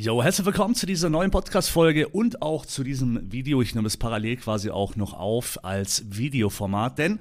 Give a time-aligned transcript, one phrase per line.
[0.00, 3.60] Jo, herzlich willkommen zu dieser neuen Podcast-Folge und auch zu diesem Video.
[3.62, 7.18] Ich nehme es parallel quasi auch noch auf als Videoformat, denn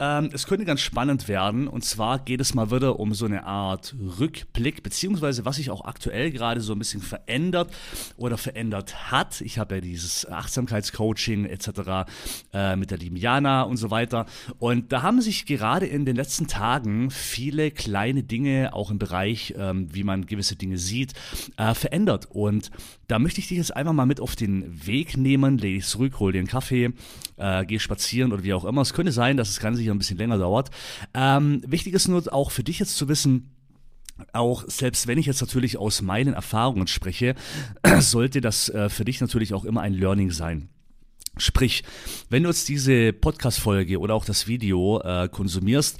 [0.00, 1.68] ähm, es könnte ganz spannend werden.
[1.68, 5.84] Und zwar geht es mal wieder um so eine Art Rückblick, beziehungsweise was sich auch
[5.84, 7.70] aktuell gerade so ein bisschen verändert
[8.16, 9.40] oder verändert hat.
[9.40, 12.10] Ich habe ja dieses Achtsamkeitscoaching etc.
[12.52, 14.26] Äh, mit der lieben Jana und so weiter.
[14.58, 19.54] Und da haben sich gerade in den letzten Tagen viele kleine Dinge, auch im Bereich,
[19.56, 21.12] ähm, wie man gewisse Dinge sieht,
[21.56, 22.26] äh, verändert verändert.
[22.30, 22.70] Und
[23.08, 26.18] da möchte ich dich jetzt einfach mal mit auf den Weg nehmen, lege dich zurück,
[26.18, 26.92] hol dir einen Kaffee,
[27.36, 28.82] äh, geh spazieren oder wie auch immer.
[28.82, 30.70] Es könnte sein, dass das Ganze hier ein bisschen länger dauert.
[31.14, 33.50] Ähm, wichtig ist nur auch für dich jetzt zu wissen,
[34.32, 37.34] auch selbst wenn ich jetzt natürlich aus meinen Erfahrungen spreche,
[38.00, 40.68] sollte das äh, für dich natürlich auch immer ein Learning sein.
[41.38, 41.84] Sprich,
[42.30, 45.98] wenn du jetzt diese Podcast-Folge oder auch das Video äh, konsumierst,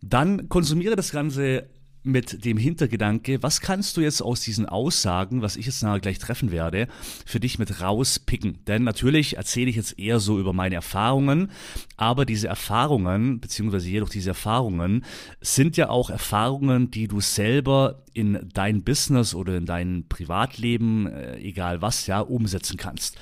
[0.00, 1.68] dann konsumiere das Ganze
[2.02, 6.18] mit dem Hintergedanke, was kannst du jetzt aus diesen Aussagen, was ich jetzt nachher gleich
[6.18, 6.88] treffen werde,
[7.24, 8.58] für dich mit rauspicken?
[8.66, 11.50] Denn natürlich erzähle ich jetzt eher so über meine Erfahrungen,
[11.96, 15.04] aber diese Erfahrungen, beziehungsweise jedoch diese Erfahrungen,
[15.40, 21.38] sind ja auch Erfahrungen, die du selber in dein Business oder in dein Privatleben, äh,
[21.38, 23.18] egal was, ja, umsetzen kannst.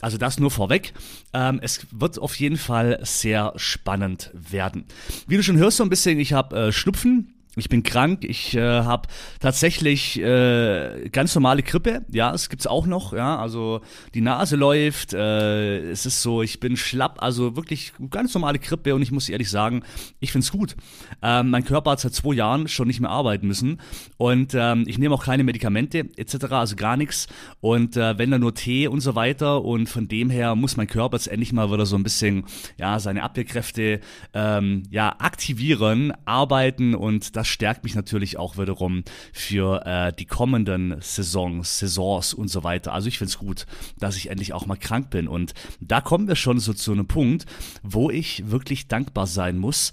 [0.00, 0.94] Also das nur vorweg.
[1.34, 4.86] Ähm, es wird auf jeden Fall sehr spannend werden.
[5.26, 8.56] Wie du schon hörst so ein bisschen, ich habe äh, Schnupfen ich bin krank, ich
[8.56, 9.08] äh, habe
[9.40, 13.80] tatsächlich äh, ganz normale Grippe, ja, es gibt's auch noch, ja, also
[14.14, 18.94] die Nase läuft, äh, es ist so, ich bin schlapp, also wirklich ganz normale Grippe.
[18.94, 19.82] Und ich muss ehrlich sagen,
[20.20, 20.76] ich find's gut.
[21.22, 23.80] Ähm, mein Körper hat seit zwei Jahren schon nicht mehr arbeiten müssen.
[24.16, 27.26] Und ähm, ich nehme auch keine Medikamente etc., also gar nichts
[27.60, 29.64] und äh, wenn dann nur Tee und so weiter.
[29.64, 32.44] Und von dem her muss mein Körper jetzt endlich mal wieder so ein bisschen,
[32.78, 34.00] ja, seine Abwehrkräfte
[34.34, 39.02] ähm, ja aktivieren, arbeiten und das stärkt mich natürlich auch wiederum
[39.32, 42.92] für äh, die kommenden Saisons, Saisons und so weiter.
[42.92, 43.64] Also ich finde es gut,
[43.98, 45.26] dass ich endlich auch mal krank bin.
[45.26, 47.46] Und da kommen wir schon so zu einem Punkt,
[47.82, 49.92] wo ich wirklich dankbar sein muss,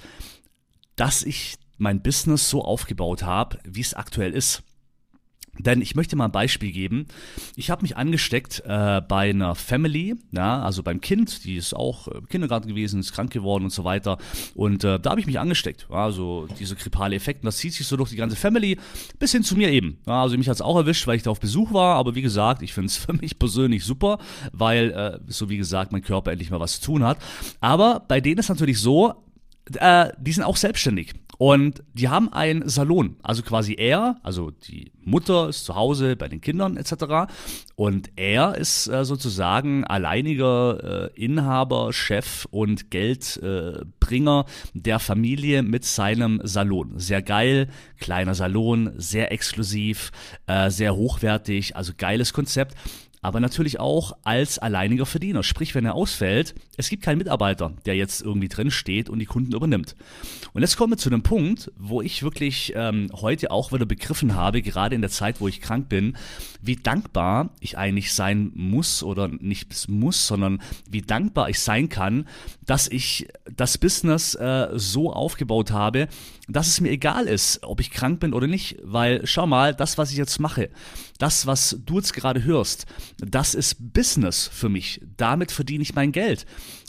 [0.97, 4.61] dass ich mein Business so aufgebaut habe, wie es aktuell ist.
[5.59, 7.07] Denn ich möchte mal ein Beispiel geben.
[7.55, 12.07] Ich habe mich angesteckt äh, bei einer Family, ja, also beim Kind, die ist auch
[12.07, 14.17] im Kindergarten gewesen, ist krank geworden und so weiter.
[14.55, 15.87] Und äh, da habe ich mich angesteckt.
[15.89, 18.77] Also diese grippale Effekte, das zieht sich so durch die ganze Family
[19.19, 19.97] bis hin zu mir eben.
[20.05, 21.95] Ja, also mich hat es auch erwischt, weil ich da auf Besuch war.
[21.95, 24.19] Aber wie gesagt, ich finde es für mich persönlich super,
[24.51, 27.17] weil, äh, so wie gesagt, mein Körper endlich mal was zu tun hat.
[27.59, 29.26] Aber bei denen ist natürlich so,
[29.75, 31.13] äh, die sind auch selbstständig.
[31.37, 33.17] Und die haben einen Salon.
[33.21, 37.31] Also quasi er, also die Mutter ist zu Hause bei den Kindern etc.
[37.75, 45.85] Und er ist äh, sozusagen alleiniger äh, Inhaber, Chef und Geldbringer äh, der Familie mit
[45.85, 46.97] seinem Salon.
[46.97, 47.67] Sehr geil,
[47.99, 50.11] kleiner Salon, sehr exklusiv,
[50.47, 52.75] äh, sehr hochwertig, also geiles Konzept
[53.21, 55.43] aber natürlich auch als alleiniger Verdiener.
[55.43, 59.25] Sprich, wenn er ausfällt, es gibt keinen Mitarbeiter, der jetzt irgendwie drin steht und die
[59.25, 59.95] Kunden übernimmt.
[60.53, 64.35] Und jetzt kommen wir zu einem Punkt, wo ich wirklich ähm, heute auch wieder begriffen
[64.35, 66.17] habe, gerade in der Zeit, wo ich krank bin,
[66.61, 72.27] wie dankbar ich eigentlich sein muss oder nicht muss, sondern wie dankbar ich sein kann,
[72.65, 76.07] dass ich das Business äh, so aufgebaut habe,
[76.47, 79.97] dass es mir egal ist, ob ich krank bin oder nicht, weil schau mal, das,
[79.97, 80.69] was ich jetzt mache,
[81.17, 82.85] das, was du jetzt gerade hörst,
[83.17, 85.01] das ist Business für mich.
[85.17, 86.45] Damit verdiene ich mein Geld.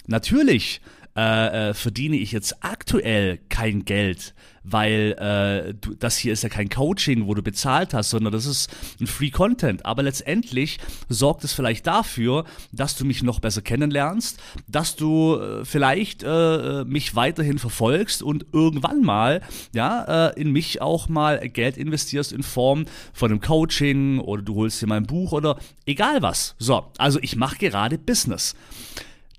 [0.06, 0.80] Natürlich
[1.18, 6.48] äh, äh, verdiene ich jetzt aktuell kein Geld, weil äh, du, das hier ist ja
[6.48, 8.70] kein Coaching, wo du bezahlt hast, sondern das ist
[9.00, 9.84] ein Free Content.
[9.84, 15.64] Aber letztendlich sorgt es vielleicht dafür, dass du mich noch besser kennenlernst, dass du äh,
[15.64, 19.40] vielleicht äh, mich weiterhin verfolgst und irgendwann mal
[19.74, 24.54] ja äh, in mich auch mal Geld investierst in Form von einem Coaching oder du
[24.54, 26.54] holst dir mein Buch oder egal was.
[26.60, 28.54] So, also ich mache gerade Business.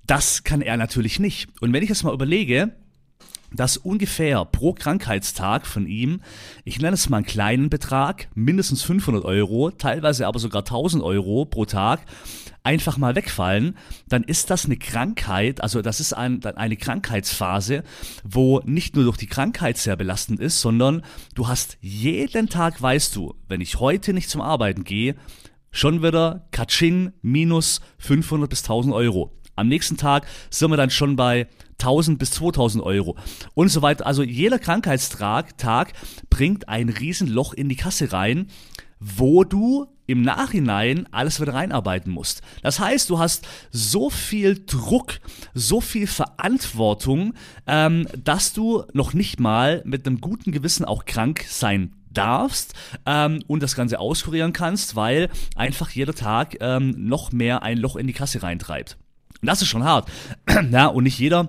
[0.06, 1.48] Das kann er natürlich nicht.
[1.60, 2.72] Und wenn ich jetzt mal überlege,
[3.52, 6.20] dass ungefähr pro Krankheitstag von ihm,
[6.64, 11.44] ich nenne es mal einen kleinen Betrag, mindestens 500 Euro, teilweise aber sogar 1000 Euro
[11.44, 12.00] pro Tag,
[12.62, 13.76] einfach mal wegfallen,
[14.08, 17.82] dann ist das eine Krankheit, also das ist ein, eine Krankheitsphase,
[18.22, 21.02] wo nicht nur durch die Krankheit sehr belastend ist, sondern
[21.34, 25.16] du hast jeden Tag, weißt du, wenn ich heute nicht zum Arbeiten gehe,
[25.72, 29.39] schon wieder Katsching minus 500 bis 1000 Euro.
[29.60, 31.46] Am nächsten Tag sind wir dann schon bei
[31.80, 33.16] 1000 bis 2000 Euro
[33.54, 34.06] und so weiter.
[34.06, 35.92] Also jeder Krankheitstag Tag
[36.30, 38.48] bringt ein Riesenloch in die Kasse rein,
[39.00, 42.42] wo du im Nachhinein alles wieder reinarbeiten musst.
[42.62, 45.20] Das heißt, du hast so viel Druck,
[45.54, 47.34] so viel Verantwortung,
[47.66, 52.74] ähm, dass du noch nicht mal mit einem guten Gewissen auch krank sein darfst
[53.06, 57.96] ähm, und das Ganze auskurieren kannst, weil einfach jeder Tag ähm, noch mehr ein Loch
[57.96, 58.98] in die Kasse reintreibt.
[59.42, 60.10] Das ist schon hart.
[60.70, 61.48] ja, und nicht jeder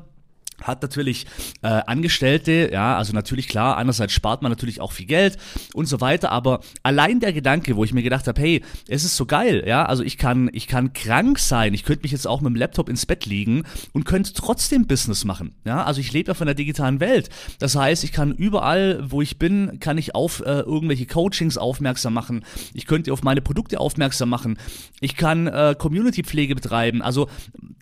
[0.67, 1.25] hat natürlich
[1.61, 5.37] äh, Angestellte, ja, also natürlich klar, einerseits spart man natürlich auch viel Geld
[5.73, 9.17] und so weiter, aber allein der Gedanke, wo ich mir gedacht habe, hey, es ist
[9.17, 12.41] so geil, ja, also ich kann, ich kann krank sein, ich könnte mich jetzt auch
[12.41, 13.63] mit dem Laptop ins Bett liegen
[13.93, 17.29] und könnte trotzdem Business machen, ja, also ich lebe ja von der digitalen Welt,
[17.59, 22.13] das heißt, ich kann überall, wo ich bin, kann ich auf äh, irgendwelche Coachings aufmerksam
[22.13, 24.57] machen, ich könnte auf meine Produkte aufmerksam machen,
[24.99, 27.29] ich kann äh, Community-Pflege betreiben, also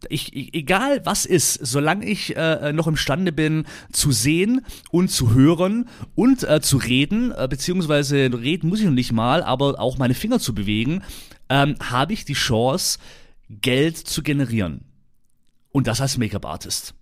[0.09, 5.09] ich, ich, egal was ist, solange ich äh, äh, noch imstande bin zu sehen und
[5.09, 9.79] zu hören und äh, zu reden, äh, beziehungsweise reden muss ich noch nicht mal, aber
[9.79, 11.01] auch meine Finger zu bewegen,
[11.49, 12.99] ähm, habe ich die Chance,
[13.49, 14.85] Geld zu generieren.
[15.71, 16.93] Und das als Make-up-Artist.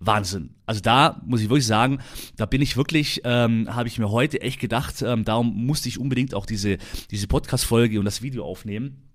[0.00, 0.54] Wahnsinn.
[0.66, 2.00] Also da muss ich wirklich sagen,
[2.36, 5.98] da bin ich wirklich, ähm, habe ich mir heute echt gedacht, ähm, darum musste ich
[5.98, 6.78] unbedingt auch diese,
[7.10, 9.10] diese Podcast-Folge und das Video aufnehmen,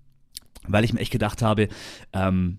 [0.66, 1.68] weil ich mir echt gedacht habe,
[2.12, 2.58] ähm,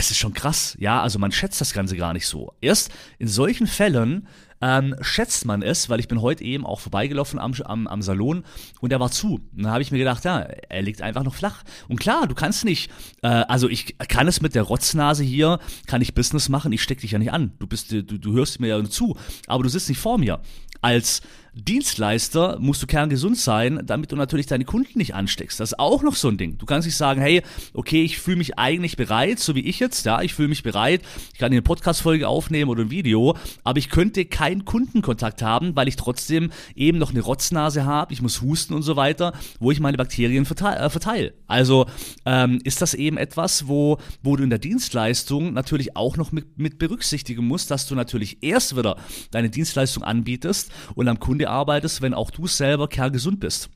[0.00, 2.54] es ist schon krass, ja, also man schätzt das Ganze gar nicht so.
[2.62, 4.26] Erst in solchen Fällen
[4.62, 8.44] ähm, schätzt man es, weil ich bin heute eben auch vorbeigelaufen am, am, am Salon
[8.80, 9.34] und er war zu.
[9.54, 11.64] Und dann habe ich mir gedacht, ja, er liegt einfach noch flach.
[11.88, 12.90] Und klar, du kannst nicht,
[13.22, 17.00] äh, also ich kann es mit der Rotznase hier, kann ich Business machen, ich steck
[17.00, 17.52] dich ja nicht an.
[17.58, 20.40] Du bist, du, du hörst mir ja zu, aber du sitzt nicht vor mir.
[20.80, 21.20] Als
[21.54, 25.60] Dienstleister musst du kerngesund sein, damit du natürlich deine Kunden nicht ansteckst.
[25.60, 26.58] Das ist auch noch so ein Ding.
[26.58, 27.42] Du kannst nicht sagen, hey,
[27.74, 31.02] okay, ich fühle mich eigentlich bereit, so wie ich jetzt, ja, ich fühle mich bereit,
[31.32, 35.88] ich kann eine Podcast-Folge aufnehmen oder ein Video, aber ich könnte keinen Kundenkontakt haben, weil
[35.88, 39.80] ich trotzdem eben noch eine Rotznase habe, ich muss husten und so weiter, wo ich
[39.80, 40.78] meine Bakterien verteile.
[40.78, 41.34] Äh, verteil.
[41.46, 41.86] Also
[42.24, 46.58] ähm, ist das eben etwas, wo, wo du in der Dienstleistung natürlich auch noch mit,
[46.58, 48.96] mit berücksichtigen musst, dass du natürlich erst wieder
[49.30, 53.70] deine Dienstleistung anbietest und am Kunden Arbeitest, wenn auch du selber kerngesund bist.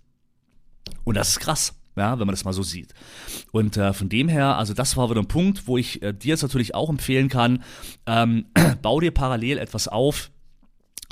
[1.05, 1.75] Und das ist krass.
[1.97, 2.93] Ja, wenn man das mal so sieht.
[3.53, 6.31] Und äh, von dem her, also das war wieder ein Punkt, wo ich äh, dir
[6.31, 7.62] jetzt natürlich auch empfehlen kann,
[8.06, 8.47] ähm,
[8.82, 10.32] bau dir parallel etwas auf,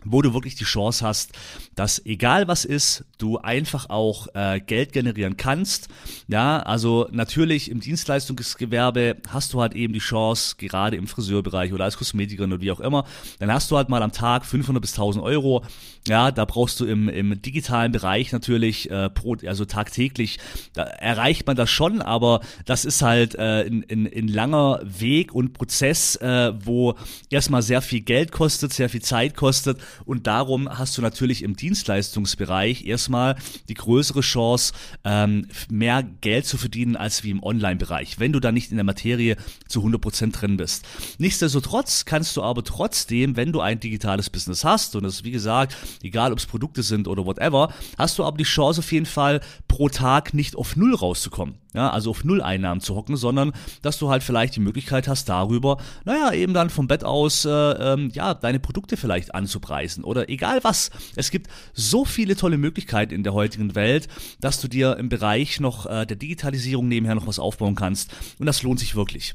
[0.05, 1.33] wo du wirklich die Chance hast,
[1.75, 5.89] dass egal was ist, du einfach auch äh, Geld generieren kannst.
[6.29, 11.85] Ja, also natürlich im Dienstleistungsgewerbe hast du halt eben die Chance, gerade im Friseurbereich oder
[11.85, 13.05] als Kosmetikerin oder wie auch immer,
[13.39, 15.65] dann hast du halt mal am Tag 500 bis 1000 Euro.
[16.09, 20.39] Ja, da brauchst du im, im digitalen Bereich natürlich äh, pro, also tagtäglich,
[20.73, 25.33] da erreicht man das schon, aber das ist halt äh, ein, ein, ein langer Weg
[25.33, 26.97] und Prozess, äh, wo
[27.31, 31.57] erstmal sehr viel Geld kostet, sehr viel Zeit kostet und darum hast du natürlich im
[31.57, 33.37] Dienstleistungsbereich erstmal
[33.69, 34.73] die größere Chance,
[35.05, 38.85] ähm, mehr Geld zu verdienen als wie im Online-Bereich, wenn du da nicht in der
[38.85, 39.37] Materie
[39.69, 40.85] zu 100% drin bist.
[41.19, 45.31] Nichtsdestotrotz kannst du aber trotzdem, wenn du ein digitales Business hast, und das ist wie
[45.31, 49.07] gesagt, egal ob es Produkte sind oder whatever, hast du aber die Chance auf jeden
[49.07, 53.99] Fall pro Tag nicht auf Null rauszukommen ja, also auf Null-Einnahmen zu hocken, sondern dass
[53.99, 58.11] du halt vielleicht die Möglichkeit hast, darüber, naja, eben dann vom Bett aus, äh, ähm,
[58.13, 60.91] ja, deine Produkte vielleicht anzupreisen oder egal was.
[61.17, 64.09] Es gibt so viele tolle Möglichkeiten in der heutigen Welt,
[64.41, 68.47] dass du dir im Bereich noch äh, der Digitalisierung nebenher noch was aufbauen kannst und
[68.47, 69.35] das lohnt sich wirklich.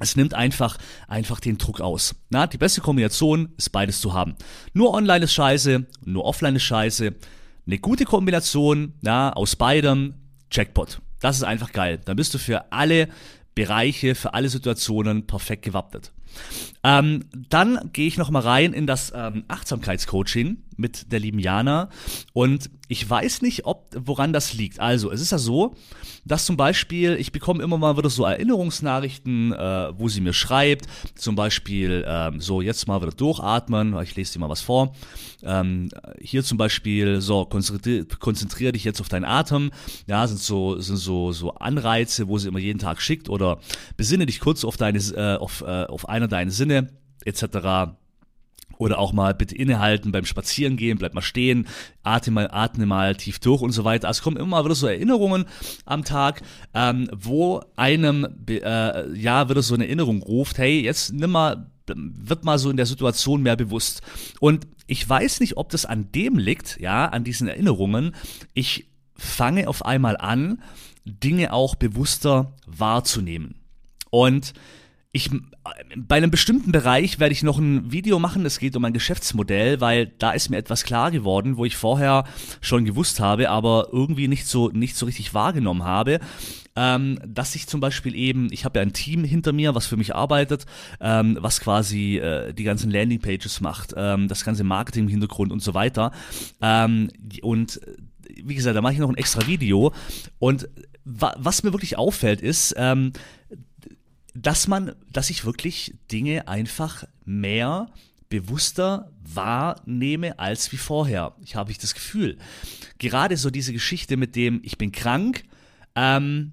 [0.00, 2.16] Es nimmt einfach, einfach den Druck aus.
[2.28, 4.34] Na, die beste Kombination ist beides zu haben.
[4.72, 7.14] Nur online ist scheiße, nur offline ist scheiße.
[7.66, 10.14] Eine gute Kombination, na, aus beidem,
[10.50, 11.00] Jackpot.
[11.22, 12.00] Das ist einfach geil.
[12.04, 13.08] Dann bist du für alle
[13.54, 16.10] Bereiche, für alle Situationen perfekt gewappnet.
[16.84, 21.90] Ähm, dann gehe ich noch mal rein in das ähm, Achtsamkeitscoaching mit der lieben Jana
[22.32, 24.80] und ich weiß nicht, ob woran das liegt.
[24.80, 25.74] Also es ist ja so,
[26.24, 30.86] dass zum Beispiel ich bekomme immer mal wieder so Erinnerungsnachrichten, äh, wo sie mir schreibt,
[31.14, 33.98] zum Beispiel ähm, so jetzt mal wieder durchatmen.
[34.02, 34.94] Ich lese dir mal was vor.
[35.42, 35.88] Ähm,
[36.20, 39.70] hier zum Beispiel so konzentriere konzentrier dich jetzt auf deinen Atem.
[40.06, 43.58] Ja, sind so sind so so Anreize, wo sie immer jeden Tag schickt oder
[43.96, 46.88] besinne dich kurz auf deine äh, auf äh, auf einer deiner Sinne
[47.24, 47.94] etc.
[48.78, 51.68] Oder auch mal bitte innehalten beim Spazierengehen, bleib mal stehen,
[52.02, 54.08] atme mal, atme mal tief durch und so weiter.
[54.08, 55.44] Also es kommen immer wieder so Erinnerungen
[55.84, 56.42] am Tag,
[56.74, 62.44] ähm, wo einem äh, ja wieder so eine Erinnerung ruft, hey, jetzt nimm mal, wird
[62.44, 64.02] mal so in der Situation mehr bewusst.
[64.40, 68.14] Und ich weiß nicht, ob das an dem liegt, ja, an diesen Erinnerungen.
[68.54, 70.62] Ich fange auf einmal an,
[71.04, 73.56] Dinge auch bewusster wahrzunehmen.
[74.10, 74.54] Und
[75.14, 75.30] ich,
[75.94, 78.46] bei einem bestimmten Bereich werde ich noch ein Video machen.
[78.46, 82.24] Es geht um ein Geschäftsmodell, weil da ist mir etwas klar geworden, wo ich vorher
[82.62, 86.18] schon gewusst habe, aber irgendwie nicht so, nicht so richtig wahrgenommen habe.
[86.74, 89.98] Ähm, dass ich zum Beispiel eben, ich habe ja ein Team hinter mir, was für
[89.98, 90.64] mich arbeitet,
[91.02, 95.62] ähm, was quasi äh, die ganzen Landingpages macht, ähm, das ganze Marketing im Hintergrund und
[95.62, 96.12] so weiter.
[96.62, 97.10] Ähm,
[97.42, 97.78] und
[98.42, 99.92] wie gesagt, da mache ich noch ein extra Video.
[100.38, 100.70] Und
[101.04, 103.12] wa was mir wirklich auffällt, ist, ähm,
[104.34, 107.88] dass man, dass ich wirklich Dinge einfach mehr
[108.28, 111.36] bewusster wahrnehme als wie vorher.
[111.42, 112.38] Ich habe ich das Gefühl.
[112.98, 115.44] Gerade so diese Geschichte mit dem, ich bin krank,
[115.94, 116.52] ähm,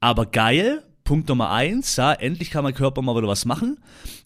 [0.00, 0.82] aber geil.
[1.04, 3.78] Punkt Nummer eins, ja, endlich kann mein Körper mal wieder was machen.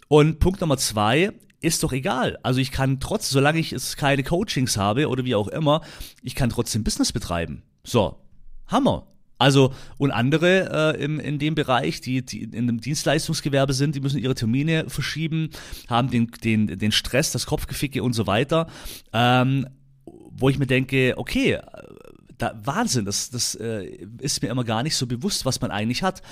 [0.07, 2.39] Und Punkt Nummer zwei, ist doch egal.
[2.43, 5.83] Also ich kann trotz, solange ich es keine Coachings habe oder wie auch immer,
[6.23, 7.63] ich kann trotzdem Business betreiben.
[7.85, 8.21] So,
[8.67, 9.07] Hammer.
[9.39, 14.01] Also, und andere äh, im, in dem Bereich, die, die in einem Dienstleistungsgewerbe sind, die
[14.01, 15.51] müssen ihre Termine verschieben,
[15.89, 18.67] haben den, den, den Stress, das Kopfgeficke und so weiter.
[19.13, 19.67] Ähm,
[20.41, 21.59] wo ich mir denke, okay,
[22.39, 26.03] da, Wahnsinn, das, das äh, ist mir immer gar nicht so bewusst, was man eigentlich
[26.03, 26.23] hat.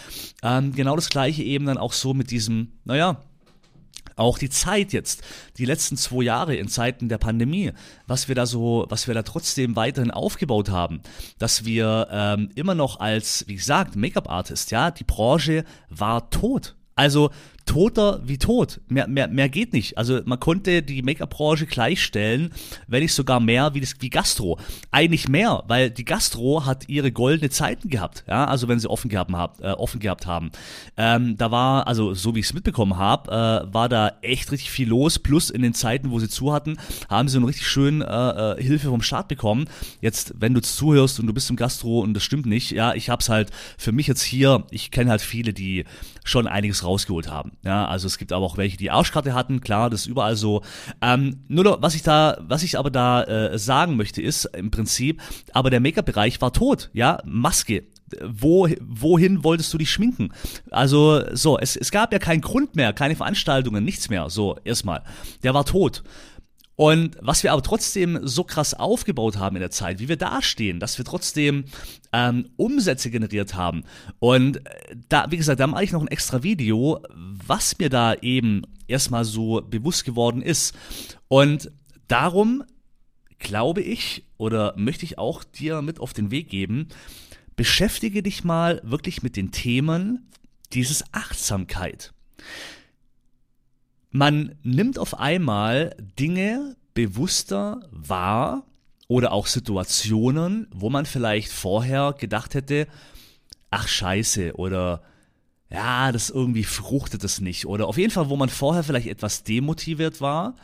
[0.43, 3.21] Ähm, genau das gleiche eben dann auch so mit diesem, naja,
[4.17, 5.23] auch die Zeit jetzt,
[5.59, 7.73] die letzten zwei Jahre in Zeiten der Pandemie,
[8.07, 11.03] was wir da so, was wir da trotzdem weiterhin aufgebaut haben,
[11.39, 16.75] dass wir ähm, immer noch als, wie gesagt, Make-up-Artist, ja, die Branche war tot.
[16.95, 17.31] Also
[17.67, 18.81] toter wie tot.
[18.89, 19.99] Mehr, mehr, mehr geht nicht.
[19.99, 22.51] Also man konnte die Make-up-Branche gleichstellen,
[22.87, 24.59] wenn nicht sogar mehr wie, das, wie Gastro.
[24.91, 28.25] Eigentlich mehr, weil die Gastro hat ihre goldene Zeiten gehabt.
[28.29, 29.31] Ja, also wenn sie offen gehabt,
[29.61, 30.51] äh, offen gehabt haben.
[30.97, 34.71] Ähm, da war, also so wie ich es mitbekommen habe, äh, war da echt richtig
[34.71, 35.19] viel los.
[35.19, 36.79] Plus in den Zeiten, wo sie zu hatten,
[37.11, 39.67] haben sie eine richtig schön äh, äh, Hilfe vom Staat bekommen.
[40.01, 43.11] Jetzt, wenn du zuhörst und du bist im Gastro und das stimmt nicht, ja, ich
[43.11, 45.85] hab's halt für mich jetzt hier, ich kenne halt viele, die
[46.25, 47.53] schon einiges rausgeholt haben.
[47.63, 50.63] Ja, also es gibt aber auch welche, die Arschkarte hatten, klar, das ist überall so.
[51.03, 55.21] Ähm, nur was ich da, was ich aber da äh, sagen möchte, ist im Prinzip,
[55.53, 57.85] aber der Make-up-Bereich war tot, ja, Maske,
[58.25, 60.33] wo, wohin wolltest du dich schminken?
[60.71, 65.03] Also, so, es, es gab ja keinen Grund mehr, keine Veranstaltungen, nichts mehr, so, erstmal.
[65.43, 66.05] Der war tot.
[66.77, 70.79] Und was wir aber trotzdem so krass aufgebaut haben in der Zeit, wie wir dastehen,
[70.79, 71.65] dass wir trotzdem
[72.13, 73.85] ähm, Umsätze generiert haben.
[74.19, 78.15] Und äh, da, wie gesagt, da mache ich noch ein extra Video, was mir da
[78.15, 80.75] eben erstmal so bewusst geworden ist.
[81.29, 81.71] Und
[82.09, 82.63] darum
[83.39, 86.89] glaube ich oder möchte ich auch dir mit auf den Weg geben,
[87.57, 90.31] beschäftige dich mal wirklich mit den Themen
[90.73, 92.13] dieses Achtsamkeit.
[94.17, 98.65] Man nimmt auf einmal Dinge bewusster wahr
[99.09, 102.87] oder auch Situationen, wo man vielleicht vorher gedacht hätte,
[103.71, 105.03] ach scheiße oder
[105.69, 107.67] ja, das irgendwie fruchtet es nicht.
[107.67, 110.57] Oder auf jeden Fall, wo man vorher vielleicht etwas demotiviert war,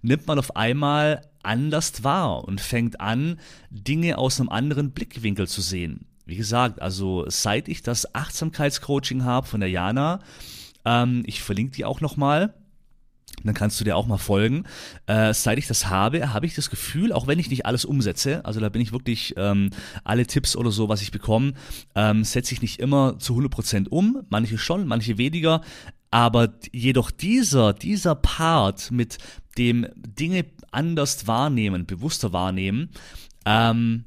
[0.00, 5.60] nimmt man auf einmal anders wahr und fängt an, Dinge aus einem anderen Blickwinkel zu
[5.60, 6.06] sehen.
[6.24, 10.20] Wie gesagt, also seit ich das Achtsamkeitscoaching habe von der Jana,
[10.86, 12.54] ähm, ich verlinke die auch nochmal,
[13.42, 14.64] dann kannst du dir auch mal folgen.
[15.06, 18.44] Äh, seit ich das habe, habe ich das Gefühl, auch wenn ich nicht alles umsetze,
[18.44, 19.70] also da bin ich wirklich ähm,
[20.04, 21.54] alle Tipps oder so, was ich bekomme,
[21.94, 25.62] ähm, setze ich nicht immer zu 100% um, manche schon, manche weniger,
[26.10, 29.18] aber jedoch dieser, dieser Part mit
[29.58, 32.90] dem Dinge anders wahrnehmen, bewusster wahrnehmen,
[33.44, 34.04] ähm,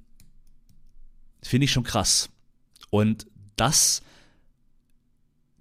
[1.44, 2.30] finde ich schon krass.
[2.90, 4.02] Und das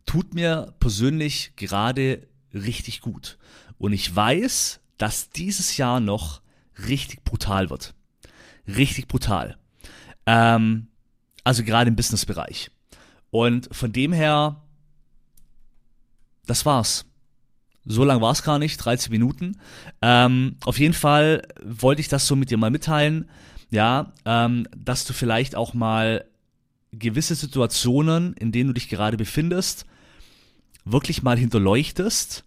[0.04, 3.38] tut mir persönlich gerade richtig gut.
[3.78, 6.40] Und ich weiß, dass dieses Jahr noch
[6.88, 7.94] richtig brutal wird.
[8.66, 9.56] Richtig brutal.
[10.26, 10.88] Ähm,
[11.44, 12.70] also gerade im Businessbereich.
[13.30, 14.62] Und von dem her,
[16.46, 17.06] das war's.
[17.84, 19.58] So lang war es gar nicht, 13 Minuten.
[20.02, 23.28] Ähm, auf jeden Fall wollte ich das so mit dir mal mitteilen,
[23.70, 26.24] ja, ähm, dass du vielleicht auch mal
[26.92, 29.86] gewisse Situationen, in denen du dich gerade befindest,
[30.84, 32.45] wirklich mal hinterleuchtest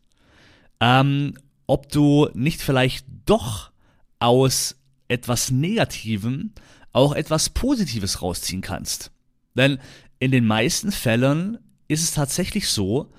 [0.79, 1.36] ähm,
[1.67, 3.71] ob du nicht vielleicht doch
[4.19, 4.75] aus
[5.07, 6.51] etwas Negativem
[6.91, 9.12] auch etwas Positives rausziehen kannst.
[9.55, 9.79] Denn
[10.19, 11.57] in den meisten Fällen
[11.88, 13.12] ist es tatsächlich so,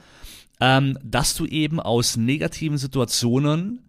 [0.60, 3.82] ähm, dass du eben aus negativen Situationen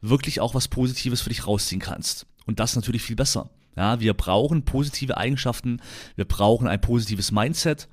[0.00, 2.26] wirklich auch was Positives für dich rausziehen kannst.
[2.46, 3.50] Und das natürlich viel besser.
[3.76, 5.80] Ja, wir brauchen positive Eigenschaften,
[6.14, 7.88] wir brauchen ein positives Mindset,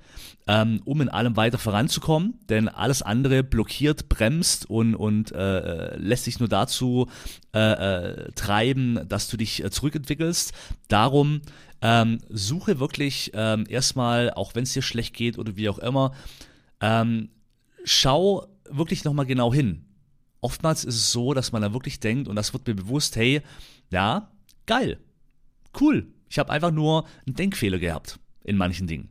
[0.47, 6.25] ähm, um in allem weiter voranzukommen, denn alles andere blockiert, bremst und, und äh, lässt
[6.25, 7.07] sich nur dazu
[7.53, 10.51] äh, äh, treiben, dass du dich äh, zurückentwickelst.
[10.89, 11.41] Darum
[11.81, 16.13] ähm, suche wirklich ähm, erstmal, auch wenn es dir schlecht geht oder wie auch immer,
[16.81, 17.29] ähm,
[17.85, 19.85] schau wirklich nochmal genau hin.
[20.41, 23.41] Oftmals ist es so, dass man da wirklich denkt, und das wird mir bewusst, hey,
[23.91, 24.31] ja,
[24.65, 24.99] geil,
[25.79, 26.07] cool.
[26.29, 29.09] Ich habe einfach nur einen Denkfehler gehabt in manchen Dingen.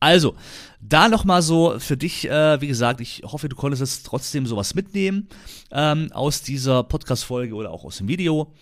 [0.00, 0.34] Also,
[0.82, 4.74] da nochmal so für dich, äh, wie gesagt, ich hoffe, du konntest jetzt trotzdem sowas
[4.74, 5.28] mitnehmen
[5.70, 8.52] ähm, aus dieser Podcast-Folge oder auch aus dem Video.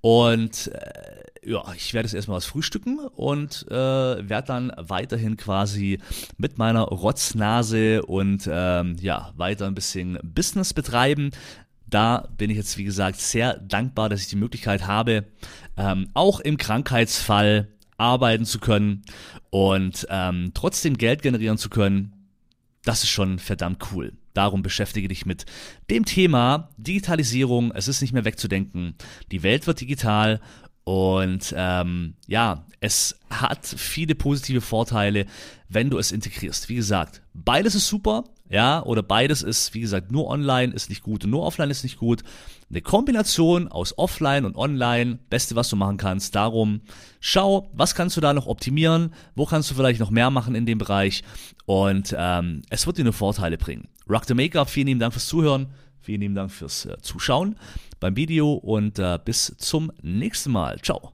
[0.00, 5.98] Und äh, ja, ich werde jetzt erstmal was frühstücken und äh, werde dann weiterhin quasi
[6.38, 11.30] mit meiner Rotznase und ähm, ja, weiter ein bisschen Business betreiben.
[11.94, 15.26] Da bin ich jetzt, wie gesagt, sehr dankbar, dass ich die Möglichkeit habe,
[15.76, 19.02] ähm, auch im Krankheitsfall arbeiten zu können
[19.50, 22.12] und ähm, trotzdem Geld generieren zu können,
[22.82, 24.12] das ist schon verdammt cool.
[24.32, 25.46] Darum beschäftige dich mit
[25.88, 27.70] dem Thema Digitalisierung.
[27.70, 28.96] Es ist nicht mehr wegzudenken.
[29.30, 30.40] Die Welt wird digital
[30.82, 35.26] und ähm, ja, es hat viele positive Vorteile,
[35.68, 36.68] wenn du es integrierst.
[36.68, 41.02] Wie gesagt, beides ist super, ja, oder beides ist, wie gesagt, nur online ist nicht
[41.02, 42.22] gut und nur offline ist nicht gut.
[42.68, 46.34] Eine Kombination aus offline und online, beste, was du machen kannst.
[46.34, 46.82] Darum
[47.20, 50.66] schau, was kannst du da noch optimieren, wo kannst du vielleicht noch mehr machen in
[50.66, 51.24] dem Bereich
[51.64, 53.88] und ähm, es wird dir nur Vorteile bringen.
[54.08, 55.68] Rock the Maker, vielen lieben Dank fürs Zuhören,
[56.00, 57.56] vielen lieben Dank fürs äh, Zuschauen
[57.98, 60.78] beim Video und äh, bis zum nächsten Mal.
[60.82, 61.13] Ciao.